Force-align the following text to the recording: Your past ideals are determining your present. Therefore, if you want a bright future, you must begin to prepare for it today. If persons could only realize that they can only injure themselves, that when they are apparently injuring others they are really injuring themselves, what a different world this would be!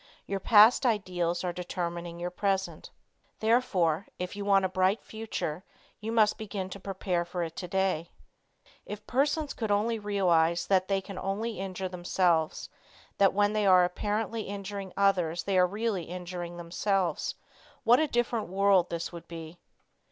Your 0.25 0.39
past 0.39 0.83
ideals 0.83 1.43
are 1.43 1.53
determining 1.53 2.19
your 2.19 2.31
present. 2.31 2.89
Therefore, 3.39 4.07
if 4.17 4.35
you 4.35 4.43
want 4.43 4.65
a 4.65 4.67
bright 4.67 5.03
future, 5.03 5.63
you 5.99 6.11
must 6.11 6.39
begin 6.39 6.71
to 6.71 6.79
prepare 6.79 7.23
for 7.23 7.43
it 7.43 7.55
today. 7.55 8.09
If 8.83 9.05
persons 9.05 9.53
could 9.53 9.69
only 9.69 9.99
realize 9.99 10.65
that 10.65 10.87
they 10.87 11.01
can 11.01 11.19
only 11.19 11.59
injure 11.59 11.87
themselves, 11.87 12.67
that 13.19 13.33
when 13.33 13.53
they 13.53 13.67
are 13.67 13.83
apparently 13.85 14.41
injuring 14.41 14.91
others 14.97 15.43
they 15.43 15.55
are 15.59 15.67
really 15.67 16.05
injuring 16.05 16.57
themselves, 16.57 17.35
what 17.83 17.99
a 17.99 18.07
different 18.07 18.47
world 18.47 18.89
this 18.89 19.11
would 19.11 19.27
be! 19.27 19.59